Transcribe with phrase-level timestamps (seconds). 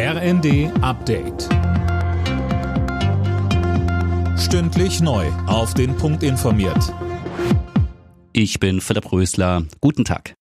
[0.00, 1.48] RND Update.
[4.38, 5.26] Stündlich neu.
[5.48, 6.94] Auf den Punkt informiert.
[8.32, 9.64] Ich bin Philipp Rösler.
[9.80, 10.34] Guten Tag.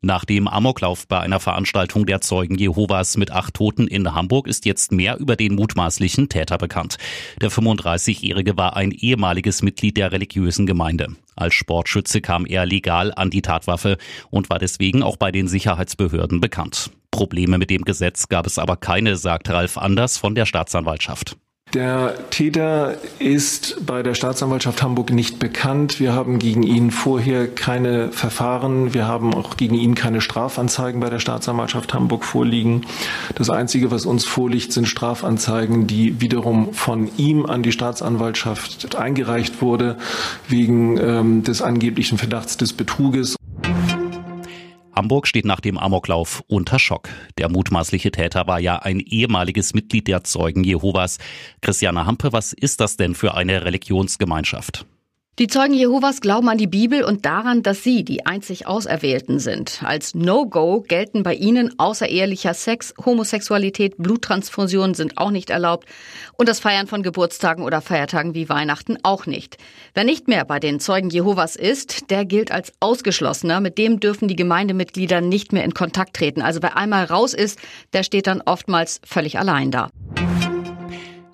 [0.00, 4.64] Nach dem Amoklauf bei einer Veranstaltung der Zeugen Jehovas mit acht Toten in Hamburg ist
[4.64, 6.96] jetzt mehr über den mutmaßlichen Täter bekannt.
[7.42, 11.08] Der 35-Jährige war ein ehemaliges Mitglied der religiösen Gemeinde.
[11.34, 13.98] Als Sportschütze kam er legal an die Tatwaffe
[14.30, 16.90] und war deswegen auch bei den Sicherheitsbehörden bekannt.
[17.16, 21.38] Probleme mit dem Gesetz gab es aber keine, sagt Ralf Anders von der Staatsanwaltschaft.
[21.72, 25.98] Der Täter ist bei der Staatsanwaltschaft Hamburg nicht bekannt.
[25.98, 28.92] Wir haben gegen ihn vorher keine Verfahren.
[28.92, 32.82] Wir haben auch gegen ihn keine Strafanzeigen bei der Staatsanwaltschaft Hamburg vorliegen.
[33.34, 39.62] Das Einzige, was uns vorliegt, sind Strafanzeigen, die wiederum von ihm an die Staatsanwaltschaft eingereicht
[39.62, 39.96] wurde,
[40.48, 43.36] wegen ähm, des angeblichen Verdachts des Betruges.
[44.96, 47.10] Hamburg steht nach dem Amoklauf unter Schock.
[47.36, 51.18] Der mutmaßliche Täter war ja ein ehemaliges Mitglied der Zeugen Jehovas.
[51.60, 54.86] Christiane Hampe, was ist das denn für eine Religionsgemeinschaft?
[55.38, 59.82] Die Zeugen Jehovas glauben an die Bibel und daran, dass sie die einzig Auserwählten sind.
[59.84, 65.86] Als No-Go gelten bei ihnen außerehelicher Sex, Homosexualität, Bluttransfusionen sind auch nicht erlaubt
[66.38, 69.58] und das Feiern von Geburtstagen oder Feiertagen wie Weihnachten auch nicht.
[69.92, 73.60] Wer nicht mehr bei den Zeugen Jehovas ist, der gilt als Ausgeschlossener.
[73.60, 76.40] Mit dem dürfen die Gemeindemitglieder nicht mehr in Kontakt treten.
[76.40, 77.58] Also wer einmal raus ist,
[77.92, 79.90] der steht dann oftmals völlig allein da.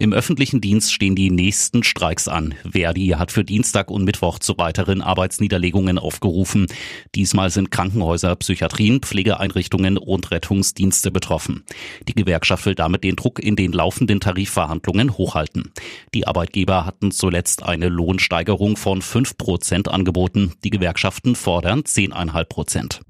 [0.02, 2.56] Im öffentlichen Dienst stehen die nächsten Streiks an.
[2.68, 6.66] Verdi hat für Dienstag und Mittwoch zu weiteren Arbeitsniederlegungen aufgerufen.
[7.14, 11.62] Diesmal sind Krankenhäuser, Psychiatrien, Pflegeeinrichtungen und Rettungsdienste betroffen.
[12.08, 15.70] Die Gewerkschaft will damit den Druck in den laufenden Tarifverhandlungen hochhalten.
[16.14, 20.54] Die Arbeitgeber hatten zuletzt eine Lohnsteigerung von 5 Prozent angeboten.
[20.64, 23.00] Die Gewerkschaften fordern 10,5 Prozent.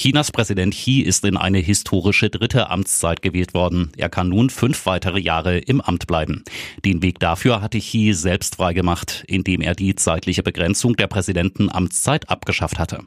[0.00, 3.92] Chinas Präsident Xi ist in eine historische dritte Amtszeit gewählt worden.
[3.98, 6.42] Er kann nun fünf weitere Jahre im Amt bleiben.
[6.86, 12.78] Den Weg dafür hatte Xi selbst freigemacht, indem er die zeitliche Begrenzung der Präsidentenamtszeit abgeschafft
[12.78, 13.00] hatte.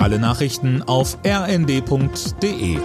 [0.00, 2.78] Alle Nachrichten auf rnd.de